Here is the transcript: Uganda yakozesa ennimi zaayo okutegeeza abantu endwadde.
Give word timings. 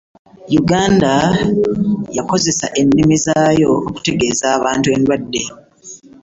Uganda 0.59 1.11
yakozesa 2.17 2.65
ennimi 2.81 3.15
zaayo 3.25 3.67
okutegeeza 3.79 4.45
abantu 4.57 4.87
endwadde. 4.95 5.41